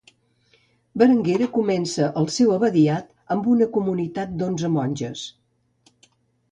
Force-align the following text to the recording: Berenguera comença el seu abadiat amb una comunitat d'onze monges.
Berenguera 1.01 1.49
comença 1.57 2.09
el 2.23 2.27
seu 2.37 2.55
abadiat 2.57 3.15
amb 3.37 3.49
una 3.55 3.69
comunitat 3.79 4.35
d'onze 4.43 4.73
monges. 4.79 5.25